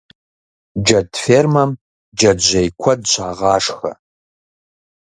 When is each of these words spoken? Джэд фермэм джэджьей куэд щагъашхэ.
Джэд 0.83 1.09
фермэм 1.23 1.71
джэджьей 2.17 2.67
куэд 2.81 3.01
щагъашхэ. 3.11 3.91